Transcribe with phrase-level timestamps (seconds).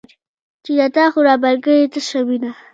[0.63, 2.51] چې دا تا خو رابار کړې تشه مینه